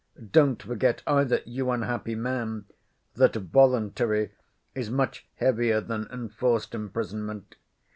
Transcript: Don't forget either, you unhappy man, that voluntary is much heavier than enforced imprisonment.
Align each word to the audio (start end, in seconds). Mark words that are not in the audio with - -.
Don't 0.31 0.63
forget 0.63 1.03
either, 1.05 1.41
you 1.45 1.69
unhappy 1.69 2.15
man, 2.15 2.65
that 3.13 3.35
voluntary 3.35 4.31
is 4.73 4.89
much 4.89 5.27
heavier 5.35 5.79
than 5.79 6.07
enforced 6.11 6.73
imprisonment. 6.73 7.55